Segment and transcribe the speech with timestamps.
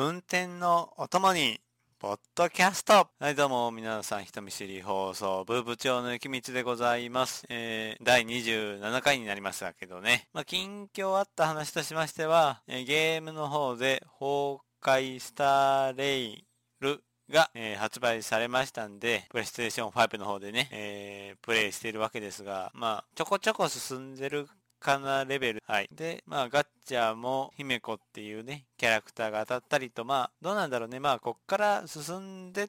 [0.00, 1.58] 運転のお供に、
[1.98, 7.44] ポッドキャストはい、どうも、皆さん、人見知り放送部部長の雪光でございます。
[7.48, 10.28] えー、第27回になりましたけどね。
[10.32, 16.44] まあ、近況あった話としましては、えー、ゲームの方で、崩壊スターレイ
[16.78, 25.62] ルが、えー、発売されましたんで、プレイステーション5の方でね、えー、プレイしているわけですが、まあ、ちょこちょこ進んでるかなレベル。
[25.66, 25.88] はい。
[25.92, 31.00] で、まあ、ガッチャーも、姫子っていうね、キャラクターが当たったりと、まあ、どうなんだろうね。
[31.00, 32.68] まあ、こっから進んでっ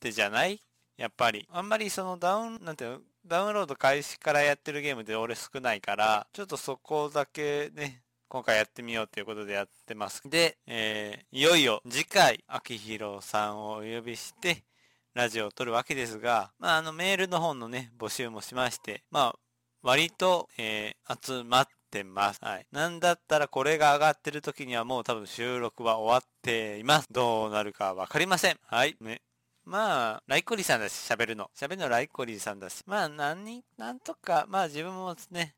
[0.00, 0.62] てじゃない？
[0.96, 1.46] やっぱり。
[1.50, 10.22] あんまりそのダウン、なんていうの、ダウンロード開始からやってるゲームで俺少ないから、ちょっとそこだけね、今回やってみようということでやってます。
[10.28, 14.64] で、えー、いよいよ次回、秋広さんをお呼びして、
[15.14, 19.38] ラジオを撮るわけですが、まあ、あのメールの方のね、募集もしまして、まあ、
[19.82, 22.38] 割と、えー、集まってます。
[22.42, 22.66] はい。
[22.72, 27.08] なんだったらこれが上がってる時にはもう多分収録は終わっています。
[27.10, 28.58] どうなるかわかりません。
[28.66, 28.96] はい。
[29.00, 29.22] ね。
[29.64, 31.50] まあ、ライコリーさんだし、喋るの。
[31.54, 32.82] 喋るのライコリーさんだし。
[32.86, 35.54] まあ、何、なんとか、まあ自分もね、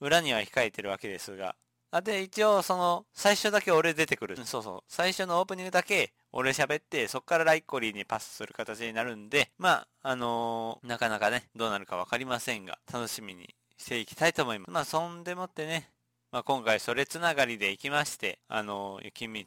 [0.00, 1.54] 裏には控えてるわけですが。
[1.92, 4.36] あ、で、一応、その、最初だけ俺出てくる。
[4.46, 4.82] そうそう。
[4.88, 14.70] 最初のオープニングだけ、俺喋って、そっからライコリーにパスする形になるんで、まあ、あのー、なかなかね、どうなるかわかりませんが、楽しみにしていきたいと思います。
[14.70, 15.88] まあ、そんでもってね、
[16.32, 19.46] まあ、今回それつながりでいきまして、あの、雪光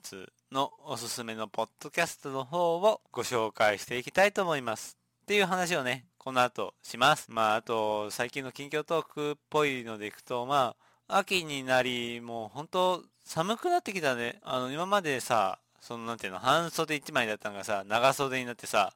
[0.52, 4.98] のおすすめのポッドキャストの方をご紹介していきたいと思います。
[5.22, 7.28] っていう話をね、この後します。
[7.30, 10.76] まあ、あと、最近の近況トークっぽいのでいくと、ま
[11.08, 14.40] あ、秋になり、もう本当寒くなってきたね。
[14.42, 18.94] あの、今までさ、そのなんていうの、半袖1枚だったのがさ、長袖になってさ、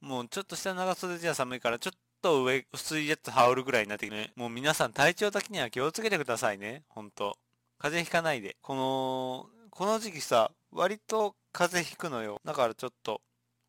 [0.00, 4.32] もうちょっとした長袖じゃ寒いから、ちょっっと上、薄いやつ羽織るぐらいになってきてね。
[4.34, 6.82] もう皆さん体調的には気をつけてくださいね。
[6.88, 7.38] ほんと。
[7.78, 8.56] 風邪ひかないで。
[8.60, 12.40] この、この時期さ、割と風邪ひくのよ。
[12.44, 13.20] だからちょっと、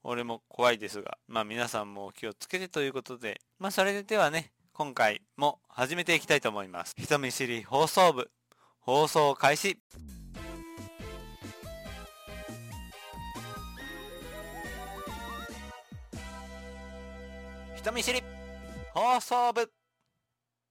[0.04, 6.96] 俺も怖いですが、まあ皆さんも気をつけてということで、まあそれではね、今回も始めていきたいと思います。
[6.98, 8.32] 人見知り放送部、
[8.80, 9.78] 放送開始
[17.76, 18.24] 人見知り
[19.02, 19.72] 放送部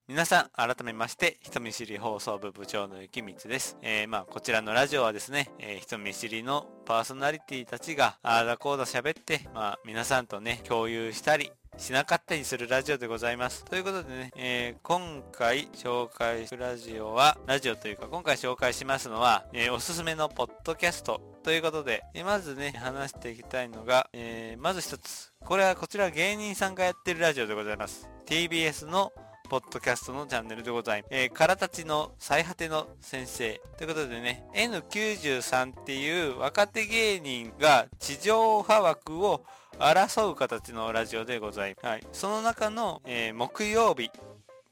[0.07, 3.75] 皆さん、改めまして、人見知り放送部部長の雪光です。
[3.81, 13.63] えー、まあ、こちらのラジオはですね、えー、人見知りのパーソナリティたちが、あーだこうだ喋って、まあ、皆さんとね、共有したり、しなかったりするラジオでございます。
[13.63, 25.31] ということでね、えー、今回紹介するラジオは、ラジオというか今回紹介しますのは、えー、おすすめのポッドキャストということで、えー、まずね、話していきたいのが、えまず一つ。
[25.39, 28.09] これはこちら芸人さんがやってるラジオでございます。
[28.25, 29.13] TBS の
[29.49, 31.11] ポッドキャストのチャンネルでございます。
[31.15, 33.61] えー、からたちの最果ての先生。
[33.77, 39.45] ということでね、N93 っていう若手芸人が地上波枠を
[39.79, 41.87] 争う形のラジオでございます。
[41.87, 42.07] はい。
[42.11, 44.11] その中の、えー、木曜日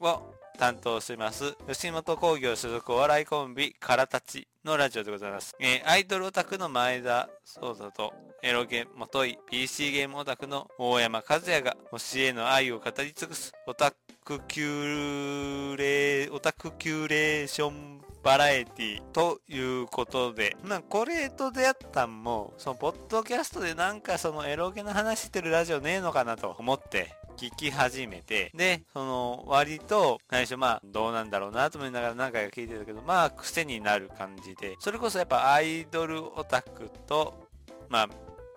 [0.00, 5.56] を担当します、吉本興業所属お笑いコンビ、からたちのラジオでございます。
[5.60, 13.92] えー、アイドルオタクの前田壮太と、エロゲもとい、PC ゲームオタクの大山和也が、推しへの愛を語り尽くす、オタ
[14.24, 37.48] クキューレー、オタクキューレーションバラエティということで、まあ、これと出会ったんも、その、ポッドキャストでなんかそのエロゲの話してるラジオねえのかなと思って、聞き始めて、で、その、割と、最初まあ、どうなんだろうなと思いながら何回か聞いてたけど、まあ、癖になる感じで、それこそやっぱアイドルオタクと、
[37.88, 38.10] ま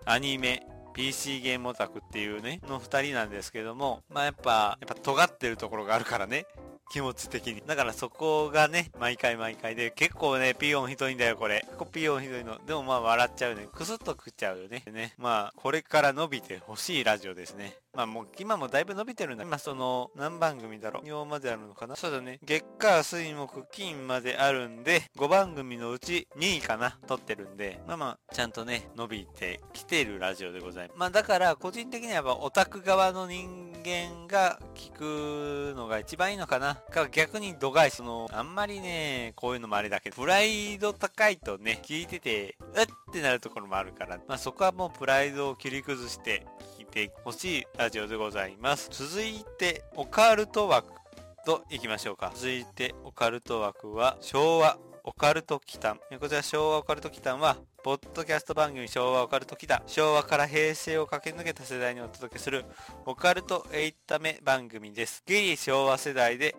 [0.04, 6.44] あ、アニメ、PC ゲームオタクっていうね、の二人なんですけども、まあやっぱ、やっぱ尖ってるところがあるからね、
[6.92, 7.62] 気持ち的に。
[7.66, 11.62] だからそこがね、毎回毎回で、結構ね、ピヨンひどいんだよ、これ。
[11.62, 12.58] 結構ピヨンひどいの。
[12.66, 13.66] でもまあ笑っちゃうね。
[13.72, 14.82] クスっと食っちゃうよね。
[14.92, 15.14] ね。
[15.16, 17.81] まあ、これから伸びてほしいラジオですね。
[17.94, 19.44] まあもう、今もだいぶ伸びてるんだ。
[19.44, 21.94] 今その、何番組だろう？4まであるのかな？
[21.94, 22.38] そうだね。
[22.44, 26.98] 月火水木金まであるんで、5番組のうち2位かな？
[27.06, 30.98] 撮ってるんで、まあまあ、ちゃんとね、伸びてきてるラジオでございます。
[30.98, 36.76] まあだから、個人的にはやっぱオタク側の人間が聞くのが一番いいのかな？
[36.76, 46.46] か逆に度外視の、あんまりね、こういうのもあれだけど、プライド高いとね、聞いてて、うってなるところもあるから、まあそこはもうプライドを切り崩して
[46.92, 48.90] てほしいラジオでございます。
[48.92, 50.92] 続いて、オカルト枠
[51.46, 52.30] と行きましょうか。
[52.34, 55.96] 続いて、オカルト枠は、昭和オカルト祈祷。
[56.20, 59.82] こちら昭和オカルト祈祷は、ポッドキャスト番組昭和オカルト祈祷。
[59.86, 62.66] 昭和から平成を駆け抜けた世代にお届けする
[63.06, 65.24] オカルトエイタメ番組です。
[65.26, 66.54] ギリ昭和世代で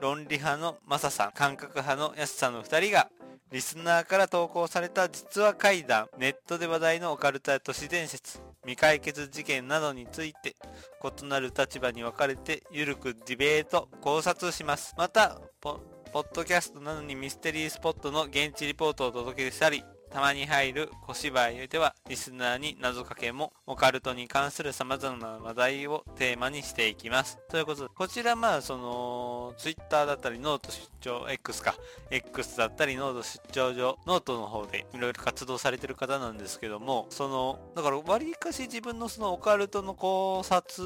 [0.00, 3.10] 論理派のマサさん、感覚派のヤスさんの二人が
[3.52, 10.54] リスナーから投稿された実話怪談、ネットで話題のオカルトや都市伝説、未解決事件などについて、
[11.02, 14.94] 異なる立場に分かれて、ゆるくディベート、考察します。
[14.96, 15.80] また、ポ
[16.12, 27.38] ッドキャストなどにミステリースポットの現地リポートをお届けしたり、たまに入る小芝居ではリスナーに謎かけもオカルトに関する様々な話題をテーマにしていきます。
[27.48, 31.74] ということで、こちらまあその、ツイッターだったりノート出張 X か、
[32.10, 40.82] X だったりノート出張上、ノートの方でいろいろ活動されてる方なんですけども、その、だから割かし自分のそのオカルトの考察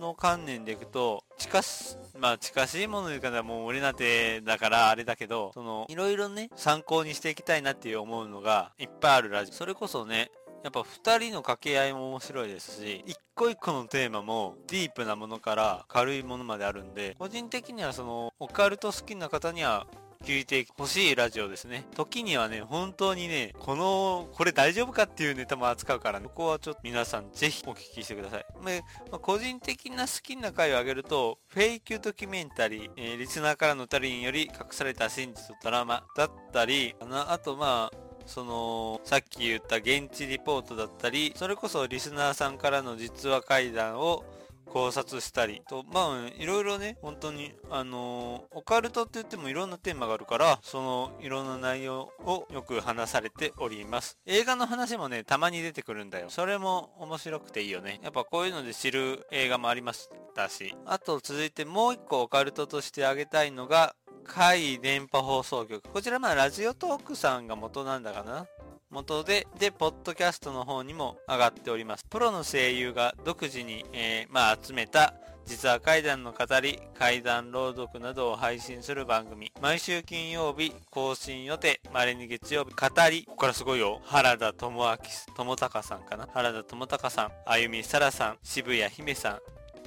[0.00, 9.54] の観念でいくと、近し、まあ近しいもので言うかもう俺なんてだからあれだけど、その、いろいろね、参考にしていきたいなっていう思うのがいっぱいあるラジオ。
[9.54, 10.30] それこそね、
[10.62, 19.86] やっぱ二人の掛け合いも面白いですし、一個一個のテーマもディープなものから軽いものまであるんで、個人的にはそのオカルト好きな方には
[20.22, 21.84] 聞いてほしいラジオですね。
[21.96, 28.46] 時にはね、本当にね、この、これ大丈夫かっていうネタも扱うから、ね、ここはちょっと皆さんぜひお聞きしてください。
[28.62, 28.70] ま
[29.10, 44.24] あ、個人的な好きな回を挙げると、フェイキュードキュメンタリー、えー、リスナーからのたりにより隠された真実とドラマだったり、あとまあ、その、さっき言った現地リポートだったり、それこそリスナーさんからの実話会談を
[44.66, 54.18] 考察したりと、まあ、いろいろね、本当に、あのー、オカルトって言ってもいろんなテーマがあるから、そのいろんな内容をよく話されております。
[54.26, 56.30] 映画の話もね、たまに出てくるんだよ。
[56.30, 58.00] それも面白くていいよね。
[58.02, 63.94] やっぱこういうので知る映画もありましたし、あと続いてもう一個オカルトとしてあげたいのが、
[64.24, 65.82] 海電波放送局。
[65.88, 68.46] こちらまあラジオトークさんが元なんだかな
[68.92, 72.04] 元で、で、ポッドキャストの方にも上がっております。
[72.04, 79.50] プロの声優が独自に、えー、まあ、集めた実は怪談の語り、怪談朗読などを配信する番組。
[79.60, 81.80] 毎週金曜日更新予定。
[81.92, 83.24] 稀に月曜日語り。
[83.24, 84.00] ここからすごいよ。
[84.04, 84.98] 原田智明、
[85.34, 86.28] 智隆さんかな？
[86.32, 89.40] 原田智隆さん、あゆみさらさん、渋谷姫さ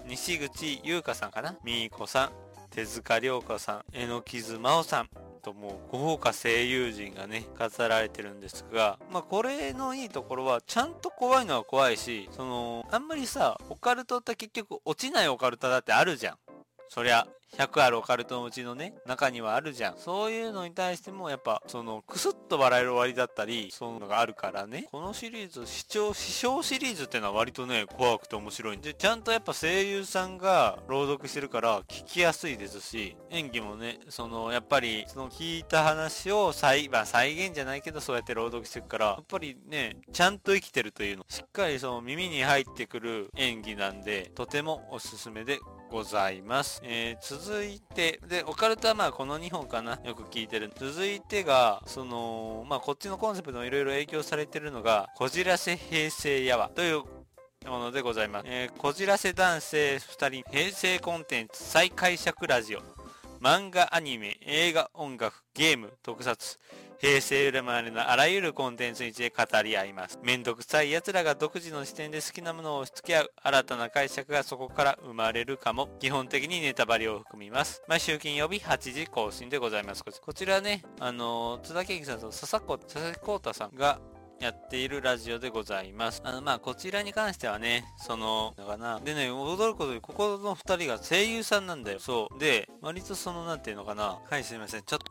[0.06, 1.56] ん、西口優香さんかな？
[1.64, 2.30] みーこさん、
[2.72, 5.10] 手塚涼子さん、えのきずまおさん、
[5.46, 16.38] ともう豪華声優陣がね、飾られてるんですが、まあこれのいいところは、ちゃんと怖いのは怖いし、その、あんまりさ、オカルトって結局落ちないオカルトだってあるじゃん。
[16.96, 17.28] そりゃ、
[17.58, 19.98] 100あるオカルトのうちのね、中にはあるじゃん。
[19.98, 24.88] そういうのに対しても、やっぱ、その、クスッと笑える終わりだったり、そういうのがあるからね。
[24.94, 45.60] このシリーズ、視聴、視聴シリーズってのは割とね、怖くて面白いんで、ちゃんとやっぱ声優さんが朗読してるから、聞きやすいですし、演技もね、その、やっぱり、その聞いた話を再、まあ再現じゃないけど、そうやって朗読してるから、やっぱりね、ちゃんと生きてるというの、しっかりその耳に入ってくる演技なんで、とてもおすすめで
[45.92, 46.82] ございます。
[46.84, 50.00] えー、続いて、で、オカルトはまあこの2本かな。
[50.04, 50.72] よく聞いてる。
[50.76, 57.04] 続いてが、その、まあこっちのコンセプトもいろいろ影響されてるのが、こじらせ平成やわという
[57.70, 58.46] ものでございます。
[58.48, 62.82] えー、こじらせ男性2人、平成コンテンツ再解釈ラジオ。
[63.42, 66.60] 漫画、アニメ、映画、音楽、ゲーム、特撮、
[67.00, 70.20] 平成生まれのあらゆるコンテンツについて語り合います。
[70.24, 75.90] めんどくさい奴らが独自の視点で好きなものを押し付け合う新たな解釈がそこから生まれるかも。
[76.00, 77.82] 基本的にネタバレを含みます。
[77.88, 80.04] 毎週金曜日8時更新でございます。
[80.04, 84.00] こちらね、あの、津田健さんと佐々子、佐々木浩太さんが
[84.40, 86.22] やっているラジオでございます。
[86.26, 89.00] あの、まあ、こちらに関してはね、その、だかな。
[89.00, 92.00] でね、驚くことに、ここの二人が声優さんなんだよ。
[92.00, 92.40] そう。
[92.40, 94.20] で、割とその、なんていうのかな。
[94.30, 94.84] はい、すいません。
[94.84, 95.06] ちょっと、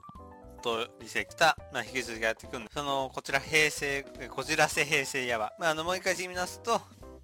[0.65, 5.53] とリセ来た、まあ、引き続きやっていくんで、その、こちら平成、こちらせ平成やば。
[5.59, 6.81] まあ、あの、もう一回言いますと、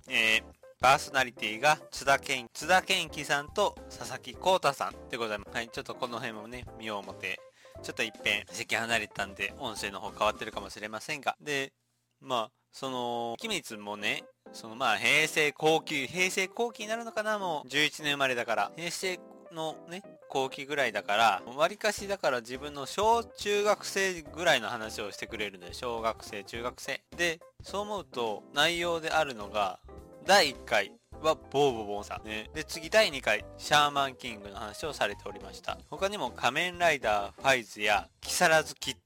[0.09, 0.43] えー、
[0.79, 5.55] パーソナリティが津田健、津田健樹さんと佐々木浩太さんでございます。
[5.55, 7.41] はい、ちょっとこの辺もね、見よう思って、
[7.83, 11.73] ちょっと一遍席離れたんで、音声の方変わってるかもしれませんが、で、
[12.21, 18.73] まあ、その、機密もね、そのまあ、平成後期、平成後期になるのかなもう、11年生まれだから。
[18.77, 19.19] 平成
[19.53, 27.03] のね、後期ぐらいだから、わりかしだから自分の小中学生ぐらいの話をしてくれるんで、小学生、中学生。
[27.17, 29.81] で、そう思うと、内容であるのが、
[30.25, 32.27] 第1回はボーボボンさん。
[32.27, 32.49] ね。
[32.55, 35.77] で、次第2回、シャーマンキングの話をされておりました。
[35.91, 38.97] 他にも仮面ライダーファイズや、木更津キッ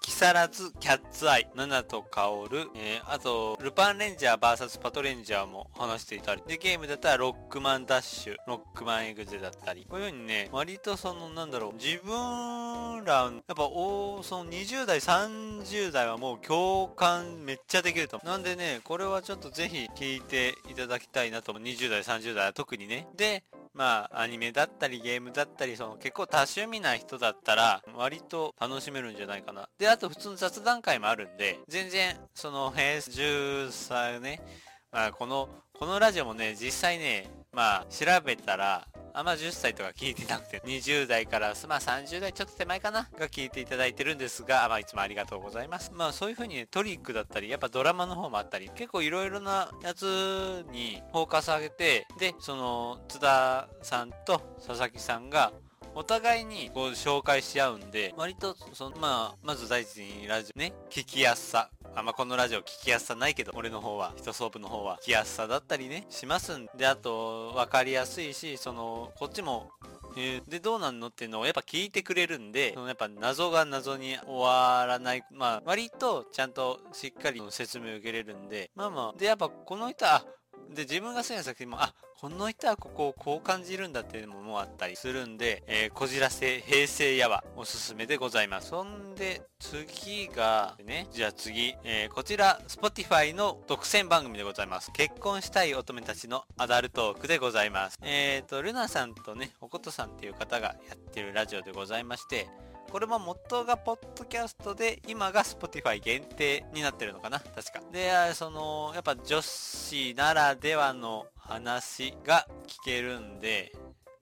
[0.00, 18.20] 木更津キャッツアイ、ナナとカオル、えー、あと、ルパンレンジャー VS パトレンジャーも話していたり、で、ゲームだったらロックマンダッシュ、ロックマンエグゼだったり、こういう風にね、割とその、なんだろう、自分ら、やっぱ、おその20代、30代はもう共感めっちゃできると。
[18.24, 21.64] なんでね、これはちょっとぜひ聞いていただきたいなと思う。
[21.64, 23.08] 20代、30代は特にね。
[23.16, 23.44] で、
[23.78, 29.68] まあ、アニメだったりゲームだったり、その結構多趣味な人だったら、割と楽しめるんじゃないかな。
[29.78, 34.42] で、あと普通の雑談会もあるんで、全然、その、平成歳ね、
[34.90, 45.90] まあ、この、このラジオもね、実際ね、まあ、調べたら、あんま10歳とか聞いてなくて、20代から、まあ30代ちょっと手前かなが聞いていただいてるんですが、まあいつもありがとうございます。
[45.92, 55.52] まあそういう風にね、トリックだったり、やっぱドラマの方もあったり、結構いろいろなやつにフォーカス上げて、で、その、津田さんと佐々木さんが、
[55.98, 61.70] お互いにこう紹介し合うんで、割と、その、まあ、まず第一にラジオね、聞きやすさ。
[61.92, 69.72] あんまこのラジオ聞きやすさないけど、俺の方は、人ソープの方は、聞きやすさだったりね、しますんで、あと、わかりやすいし、その、こっちも
[70.16, 75.24] えー、で、どうなんのっていうのをやっぱ聞いてくれるんで、そのやっぱ謎が謎に終わらない。
[75.32, 80.24] まあ、割とちゃんとしっかり説明受けれるんで、まあまあ、で、やっぱこの人は、
[80.72, 88.70] で、自分が好きな作品も、あ、この人はここをこう感じるんだっていうのもあったりするんで、えー、こじらせ平成やはおすすめでございます。
[88.70, 94.90] そんで、次が、ね、じゃあ次、えー、こちら、Spotify の独占番組でございます。
[94.90, 98.00] 結婚したい乙女たちのアダルトークでございます。
[98.02, 102.48] えーと、ルナさんとね、おことさんっていう方がやってるラジオでございまして、
[102.90, 107.38] これも元がポッドキャストで、今が Spotify 限定になってるのかな？
[107.38, 107.80] 確か。
[107.92, 113.72] で、その、やっぱ女子ならではの話が聞けるんで、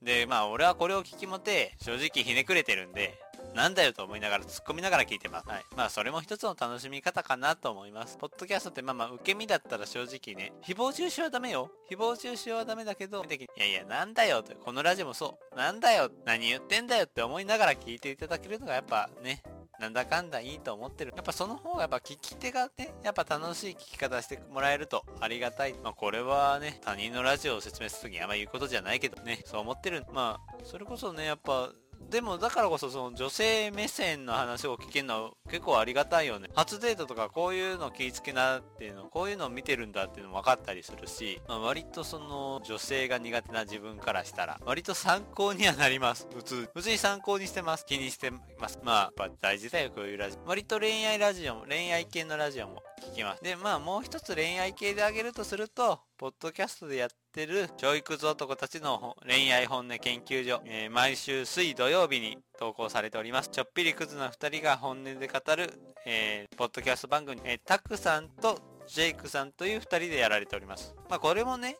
[0.01, 3.19] で、まあ俺はこれを聞きもて、正直ひねくれてるんで、
[3.57, 5.49] なんだよと思いながら突っ込みながら聞いてます。
[5.49, 5.65] はい。
[5.75, 8.15] まあそれも一つの楽しみ方かなと思います。
[8.15, 11.71] ポッドキャストってまあまあ受け身だったら正直ね、誹謗中傷はダメよ。
[11.89, 14.55] 誹謗中傷はダメだけど、いやいやなんだよと。
[14.55, 15.55] このラジオもそう。
[15.55, 16.11] なんだよ。
[16.23, 19.41] 何言ってんだよって思いながら聞いていただけるのがやっぱね、
[19.79, 21.13] なんだかんだいいと思ってる。
[21.15, 25.73] やっぱその方がやっぱ聞き手がね、やっぱ楽しい聞き方してもらえるとありがたい。
[25.83, 30.05] まあこれはね、他人のラジオを説明するときにあんま言うことじゃないけどね、そう思ってる。
[30.13, 31.71] まあ、それこそね、やっぱ
[32.09, 36.49] でもだからこそその女性目線の話を聞けるのは結構ありがたいよね。
[36.55, 46.27] 初デートとかこういうの気ぃつけなっていうの、こういうのを見てるんだっていうのも分かったりするし、まあ、割とその女性が苦手な自分からしたら、割と参考にはなります。
[46.33, 46.69] 普通。
[46.73, 47.85] 普通に参考にしてます。
[47.85, 48.79] 気にしてます。
[48.83, 50.47] まあ、やっぱ大事だよ、こういうラジオ。
[50.47, 53.43] 割と恋愛ラジオも、恋愛系のラジオも聞きます。
[53.43, 63.49] で、まあもう一つ恋愛系であげるとすると、ポッドキャストでやってる教育図男たちの恋愛本音研究所、えー、毎週水土曜日に投稿されております。
[63.49, 65.71] ちょっぴりクズな二人が本音で語る、
[66.05, 70.95] えー、ポッドキャスト番組、えー、タクさんとジェイクさんという二人でやられております。
[71.09, 71.77] まあこれもね、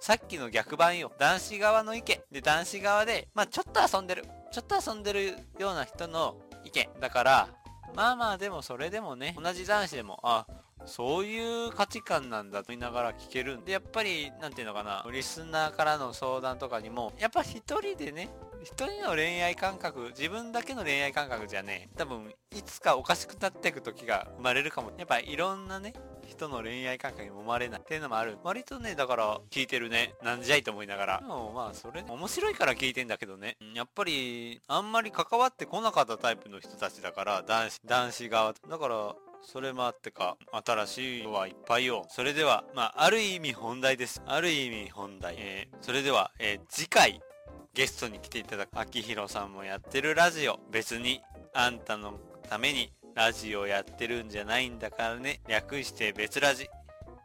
[0.00, 1.12] さっきの逆版よ。
[1.18, 2.20] 男子側の意見。
[2.30, 4.24] で、男子側で、まあちょっと遊んでる。
[4.52, 6.88] ちょっと遊んでるような人の意見。
[7.00, 7.48] だから、
[7.94, 10.46] まあまあでもそれでもね、同じ男子でも、あ、
[10.86, 18.30] そういう価値観なんだと言いながら聞けるんで、やっぱり、なんていうのかな、リスナーからの相談とかにも、やっぱ一人でね、
[18.62, 24.92] 一人の恋愛感覚、自分だけの恋愛感覚じゃね、多分、いつかおかしくなっていく時が生まれるかも。
[24.96, 25.94] やっぱいろんなね、
[26.28, 28.38] 人の恋愛感覚にもまれないっていうのもある。
[28.44, 30.14] 割とね、だから聞いてるね。
[30.22, 31.20] なんじゃいと思いながら。
[31.20, 33.56] でもまあそれ、面白いから聞いてんだけどね。
[33.74, 38.54] やっぱり、あんまり関わってこなかったタイプの人たちだから、男子、男子側。
[38.68, 42.06] だから、それもあってか、新しいのはいっぱいよ。
[42.10, 44.22] それでは、まあ、ある意味本題です。
[44.26, 45.36] ある意味本題。
[45.38, 47.22] えー、それでは、えー、次回、
[47.72, 50.58] ゲストに来ていただく、秋広さんもやってるラジオ。
[50.70, 51.22] 別に、
[51.54, 52.18] あんたの
[52.48, 55.40] ためにラジオやってるんじゃないんだからね。
[55.48, 56.68] 略して別ラジ。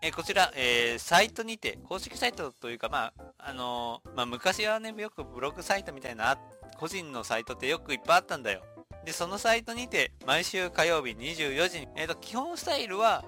[0.02, 6.36] え、こちら、えー、サイトにて、公式サイトというか、まあ、あのー、まあ、昔はね、よくブログサイトみたいな、
[6.80, 8.64] 個人のサイトってよくいっぱいあったんだよ。
[9.06, 13.24] で、そのサイトにて、毎週火曜日24時に、えっ、ー、と、基本スタイルは、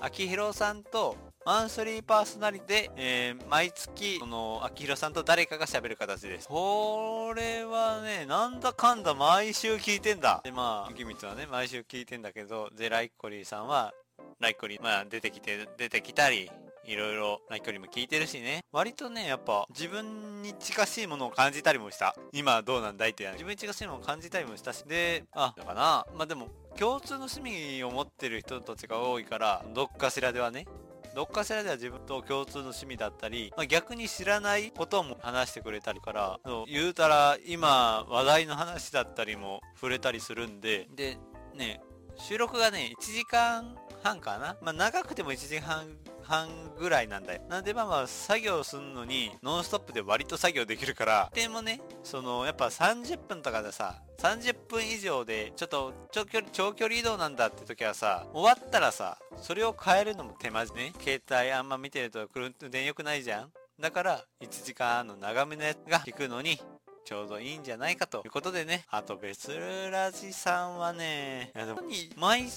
[0.00, 6.48] 秋広さんと、マンスリーパーソナリティで、えー、毎月、その、秋広さんと誰かが喋る形です。
[6.48, 10.40] これはね、なんだかんだ毎週聞いてんだ。
[10.42, 13.92] で、まあ、ゆきみつはね、毎週聞いてんだけど、で、ライコリーさんは、
[14.40, 16.50] ライコリー、まあ、出てきて、出てきたり、
[16.86, 18.60] いろいろな距離も聞いてるしね。
[18.72, 22.14] 割とね、やっぱ自分に近しいものを感じたりもした。
[22.32, 24.82] 今どうなんだいって自分に近しいものを感じたりもしたし。
[24.84, 26.06] で、あ、だかな。
[26.14, 26.48] まあでも、
[26.78, 30.66] 共通の趣味を持ってる人たちが多いから、どっかしらではね、
[31.14, 41.16] どっかしらでは自分と共通の趣味だったり、まあ、逆に知らないことも話してくれたりから、言うたら今話題の話だったりも触れたりするんで、で、
[41.54, 41.80] ね、
[42.16, 44.56] 収録がね、1時間半かな？
[44.60, 45.86] まあ長くても1時間
[46.22, 47.40] 半ぐらいなんだよ。
[47.48, 60.92] なんでまあまあ作業すんのにノンストップで割と作業できるから、でもね、そのやっぱ30分とかでさ、30分以上でちょっと長距離、長距離移動なんだって時はさ、終わったらさ、それを変えるのも手間じね？
[61.00, 66.60] 携帯あんま見てると運転良くないじゃんだから、1時間の長めのやつが聞くのに、
[67.04, 68.84] ちょうどいいんじゃないかということでね。
[68.88, 69.52] あと別
[69.90, 71.82] ラジさんはね、いやでも
[72.16, 72.48] 毎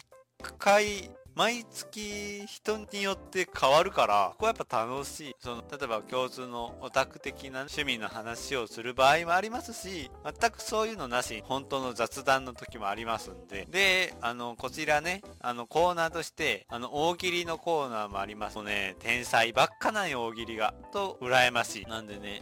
[0.57, 5.35] 回毎月人によって変わるから、ここはやっぱ楽しい。
[5.37, 13.67] その、例えば共通のオタク的な趣味の話をする場合もありますし、全くそういうのなし、本当の雑談の時もありますんで。
[13.69, 18.55] で、あの、こちらね、あの、コーナーとして、あの、大喜利のコーナーもあります。
[18.55, 20.73] もうね、天才ばっかなんよ、大喜利が。
[20.91, 21.85] と、羨ましい。
[21.85, 22.41] なんでね。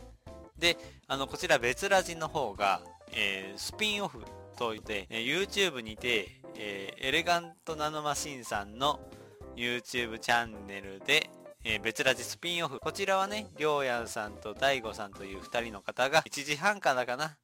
[0.57, 0.77] で、
[1.09, 2.79] あの、こちら別ラジの方が、
[3.11, 4.23] えー、スピンオフ
[4.57, 8.99] といて、え、YouTube にて、えー、エレガントナノマシンさんの
[9.55, 11.29] YouTube チャンネルで、
[11.63, 12.79] えー、別ラジスピンオフ。
[12.79, 17.37] こちらはね、りょうやんさんと大悟さんという2人の方が1時半からかな、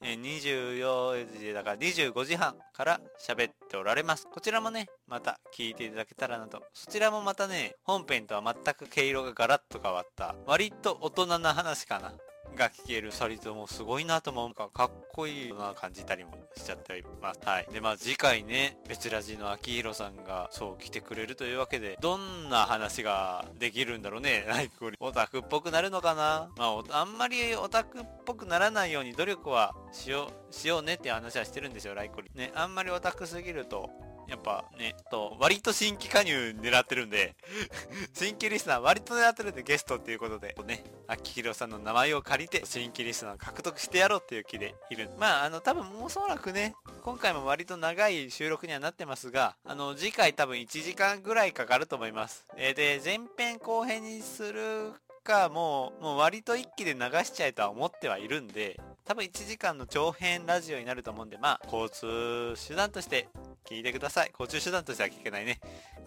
[0.00, 4.26] えー、24時だから25時半から喋っておられます。
[4.32, 6.62] こちらもね、また聞いていただけたらなと。
[6.72, 12.12] そちらもまたね、本編とは全く毛色がガラッと変わった、割と大人な話かな。
[12.54, 17.40] が聞けるサリトもすごいなと思うか、かっこいいな感じたりもしちゃっています。
[17.44, 17.68] はい。
[17.72, 24.44] で、まあ次回ね、別ラジの秋広さんがそう来てくれるというわけで、どんな話ができるんだろうね。
[24.46, 26.50] ライクオタクっぽくなるのかな？
[26.56, 32.30] まあ、あんまりオタクっぽくならないように努力はしよう、しようねって話はしてるんですよ、ライコリ。
[32.34, 33.90] ね、あんまりオタクすぎると、
[34.28, 37.34] やっぱね、と、割と新規加入狙ってるんで
[38.14, 45.10] 新規リスナー割と狙ってるんでゲストっていうことで、ね、秋広さんの名前を借りて、新規リスナーを獲得してやろうっていう気でいる。
[45.18, 52.44] まあ、あの、多分もうおそらくね、今回も割と長い収録にはなってますが、あの、次回多分1時間ぐらいかかると思います。
[52.56, 54.92] えー、で、前編後編にする
[55.24, 63.28] か、もう、もう割と一気で流しちゃえとは思ってはいるんで、多分1時間の長編ラジオになると思うんで、まあ、交通手段として
[63.68, 64.30] 聞いてください。
[64.38, 65.60] 交通手段としては聞けないね。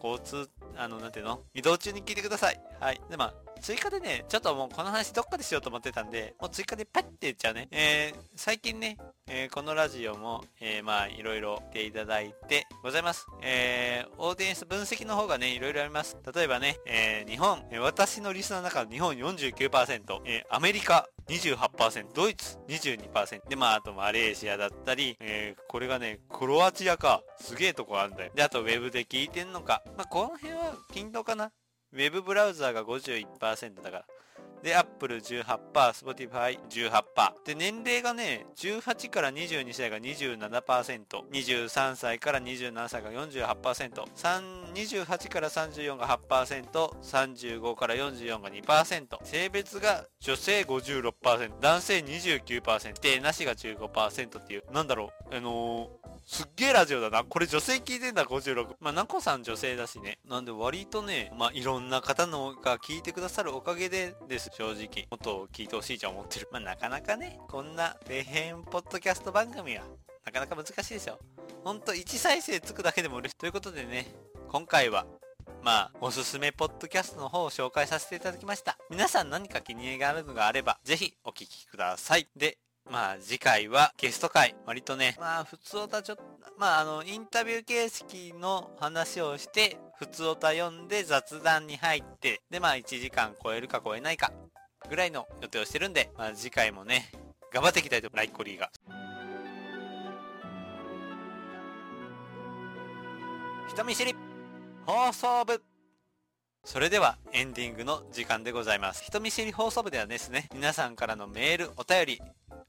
[0.03, 1.41] 交通、あの、なんていうの？
[1.53, 2.59] 移動中に聞いてください。
[2.79, 3.01] はい。
[3.09, 7.67] で、まあ、追加でね、ちょっともうこの話どっかでしようと思ってたんで、もう追加でパッて言っちゃうね。
[7.71, 8.97] えー、最近ね、
[9.27, 13.25] えー、このラジオも、えー、まあ、いろいろていただいてございます。
[13.41, 16.17] えー、オーディエンス分析の方がね、いろいろあります。
[16.33, 27.21] 例えばね、えー、日本、私のリスナーの中の日本49%、えー、アメリカ28%、ドイツ22%、で、まあ、あとマレーシアだったり、えー、これがね、クロアチアか。
[27.39, 28.31] すげえとこあるんだよ。
[28.33, 29.83] で、あとウェブで聞いてんのか。
[29.97, 31.51] まあ、この辺は均等かな。
[31.93, 34.05] ウェブブラウザーが51%だから。
[34.63, 37.03] で、Apple 18%、Spotify 18%。
[37.45, 44.03] で、年齢がね、18から22歳が27%、23歳から27歳が48%、
[44.73, 46.63] 28から34が8%、
[47.01, 57.23] 35から44が2%、性別が女性56%、男性29%、で、なしが15%っていう、なんだろう、あのーすっげえラジオだな。
[57.23, 58.75] これ女性聞いてんだ、56。
[58.81, 60.19] まあ、なこさん女性だしね。
[60.27, 65.07] なんで割とね、まあ、いろんな方のが聞いてくださるおかげでです、正直。
[65.09, 66.49] もっと聞いてほしいと思ってる。
[66.51, 69.85] まあ、なかなかね、こんな、底辺ポッドキャスト番組は、
[70.25, 71.17] なかなか難しいですよ。
[71.63, 73.37] ほんと、1再生つくだけでも嬉しい。
[73.37, 74.13] ということでね、
[74.49, 75.05] 今回は、
[75.63, 78.77] まあ、おすすめポッドキャストの方を紹介させていただきました。
[78.89, 82.27] 皆さん何か気に入りがあるのがあれば、ぜひお聞きください。
[82.35, 82.57] で、
[82.89, 84.55] まあ次回はゲスト会。
[84.65, 86.23] 割とね、まあ普通歌ちょっと、
[86.57, 94.31] まああの、インタビュー形式の話をして、普通歌読んで雑談に入って、でまあ1時間超えるか超えないか、
[94.89, 97.11] ぐらいの予定をしてるんで、まあ次回もね、
[97.51, 98.17] 頑張っていきたいと思。
[98.17, 98.69] ライコリーが。
[103.67, 104.15] 人見知り
[104.85, 105.61] 放送部
[106.63, 109.01] それではエンディングの時間でございます。
[109.03, 112.21] 人見知り放送部ではですね、皆さんからのメール、お便り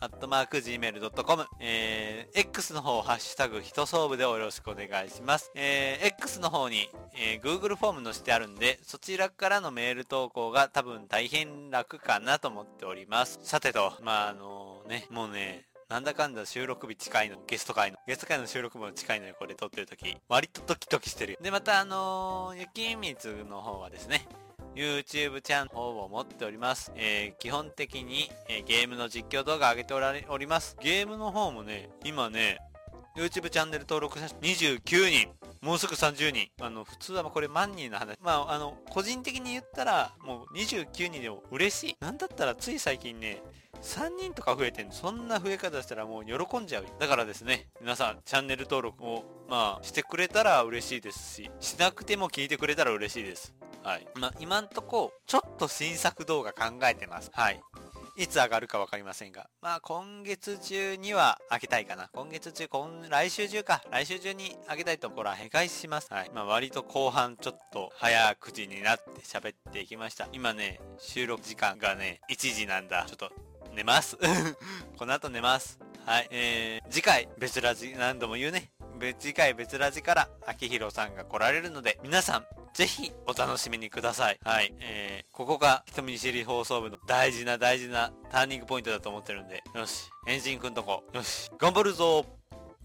[0.00, 5.52] アットマーク gmail.com えー、X の方、ハッシュタグ、人総部でよろしくお願いします。
[5.54, 13.38] えー、X の方に、えー、Google フォーム載せてあるんで、そちらからのメール投稿が多分大変楽かなと思っております。
[13.44, 20.16] さてと、まあ、あのーね、もうね、なんだかんだ収録日近いの、ゲスト会の、ゲスト会の収録も近いのよ、これ撮ってる時。
[20.26, 21.38] 割とドキドキしてるよ。
[21.42, 24.26] で、またあのー、雪水の方はですね、
[24.74, 26.92] YouTube チャンネルを持っております。
[26.94, 30.78] えー、基本的に、えー、ゲームの実況動画上げておられおります。
[30.80, 32.56] ゲームの方もね、今ね、
[33.14, 35.28] YouTube チャンネル登録者29人。
[35.60, 36.48] もうすぐ30人。
[36.58, 38.16] あの、普通はこれ万人の話。
[38.22, 41.96] まあ、あの、個人的に言ったら、もう29人でも嬉しい。
[42.00, 43.42] なんだったらつい最近ね、
[43.82, 44.92] 3人とか増えてんの？
[44.92, 46.88] そんな増え方したらもう喜んじゃうよ。
[46.98, 53.54] だからですね、皆さん、チャンネル登録を、まあ、してくれたら嬉しいですし、しなくても聞いてくれたら嬉しいです。
[53.82, 54.06] はい。
[54.14, 57.30] まあ、今んとこ、ちょっと新作動画考えてます。
[57.32, 57.60] はい。
[58.14, 62.10] いつ上がるかわかりませんが、まあ今月中には開けたいかな。
[62.12, 63.82] 今月中、今、来週中か。
[63.90, 66.12] 来週中に開けたいところは閉会します。
[66.12, 66.30] はい。
[66.34, 70.28] まあ割と後半ちょっと早口になって喋っていきました。
[70.30, 73.06] 今ね、収録時間がね、1時なんだ。
[73.06, 73.32] ちょっと
[73.72, 74.16] 寝ます。
[74.98, 75.78] この後寝ます。
[76.04, 76.28] はい。
[76.30, 78.70] えー、次回、別ラジ、何度も言うね。
[79.18, 84.38] 次回別ラジから、秋広さんが来られるので、皆さん、ぜひお楽しみにください。
[84.44, 84.72] はい。
[84.80, 92.24] えー、ここが人見知り放送部の大事な大事なターニングポイントだと思ってるんで、よし、エンジンくんとこ、よし、頑張るぞ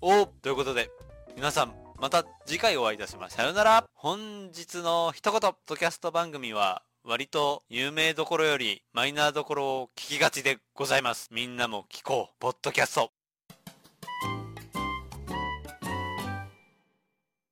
[0.01, 0.89] おということで、
[1.35, 3.37] 皆さん、また次回お会いいたしましょう。
[3.37, 11.29] さよなら本日の一言、ポッドキャスト番組は、割と有名どころよりマイナーどころを聞きがちでございます。
[11.31, 12.35] みんなも聞こう。
[12.37, 13.11] ポッドキャスト。